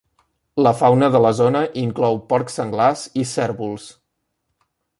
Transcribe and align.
La 0.67 0.71
fauna 0.77 1.09
de 1.15 1.21
la 1.25 1.31
zona 1.41 1.61
inclou 1.83 2.17
porc 2.33 2.51
senglars 2.55 3.07
i 3.25 3.29
cérvols. 3.35 3.87